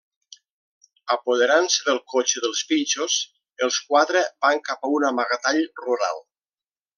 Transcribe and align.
Apoderant-se 1.15 1.83
del 1.89 1.99
cotxe 2.13 2.43
dels 2.45 2.63
pinxos, 2.71 3.19
els 3.67 3.77
quatre 3.91 4.25
van 4.47 4.65
cap 4.71 4.89
a 4.89 4.93
un 5.01 5.07
amagatall 5.11 5.63
rural. 5.85 6.25